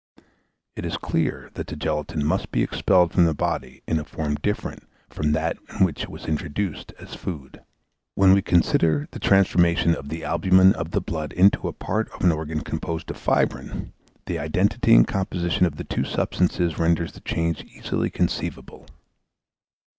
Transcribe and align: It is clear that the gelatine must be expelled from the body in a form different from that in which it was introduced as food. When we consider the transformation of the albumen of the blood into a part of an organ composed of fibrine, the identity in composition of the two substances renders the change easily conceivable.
It 0.75 0.83
is 0.83 0.97
clear 0.97 1.51
that 1.53 1.67
the 1.67 1.75
gelatine 1.75 2.25
must 2.25 2.49
be 2.51 2.63
expelled 2.63 3.13
from 3.13 3.25
the 3.25 3.35
body 3.35 3.83
in 3.87 3.99
a 3.99 4.03
form 4.03 4.33
different 4.33 4.89
from 5.11 5.31
that 5.33 5.59
in 5.77 5.85
which 5.85 6.01
it 6.01 6.09
was 6.09 6.25
introduced 6.25 6.91
as 6.97 7.13
food. 7.13 7.61
When 8.15 8.33
we 8.33 8.41
consider 8.41 9.07
the 9.11 9.19
transformation 9.19 9.93
of 9.93 10.09
the 10.09 10.23
albumen 10.23 10.73
of 10.73 10.89
the 10.89 11.01
blood 11.01 11.33
into 11.33 11.67
a 11.67 11.71
part 11.71 12.09
of 12.13 12.21
an 12.23 12.31
organ 12.31 12.61
composed 12.61 13.11
of 13.11 13.17
fibrine, 13.17 13.93
the 14.25 14.39
identity 14.39 14.95
in 14.95 15.05
composition 15.05 15.67
of 15.67 15.75
the 15.75 15.83
two 15.83 16.03
substances 16.03 16.79
renders 16.79 17.11
the 17.11 17.21
change 17.21 17.61
easily 17.65 18.09
conceivable. 18.09 18.87